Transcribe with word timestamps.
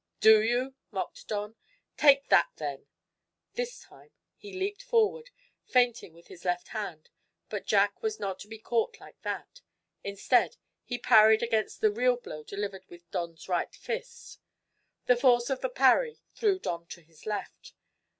"Do 0.19 0.41
you?" 0.41 0.73
mocked 0.89 1.27
Don. 1.27 1.57
"Take 1.95 2.29
that, 2.29 2.49
then!" 2.55 2.87
This 3.53 3.81
time 3.81 4.09
he 4.35 4.51
leaped 4.51 4.81
forward, 4.81 5.29
feinting 5.67 6.15
with 6.15 6.25
his 6.25 6.43
left 6.43 6.69
hand. 6.69 7.11
But 7.49 7.67
Jack 7.67 8.01
was 8.01 8.19
not 8.19 8.39
to 8.39 8.47
be 8.47 8.57
caught 8.57 8.99
like 8.99 9.21
that. 9.21 9.61
Instead, 10.03 10.57
he 10.83 10.97
parried 10.97 11.43
against 11.43 11.81
the 11.81 11.91
real 11.91 12.15
blow 12.17 12.43
delivered 12.43 12.87
with 12.89 13.11
Don's 13.11 13.47
right 13.47 13.75
fist. 13.75 14.39
The 15.05 15.15
force 15.17 15.51
of 15.51 15.61
the 15.61 15.69
parry 15.69 16.17
threw 16.33 16.57
Don 16.57 16.87
to 16.87 17.01
his 17.01 17.27
left. 17.27 17.73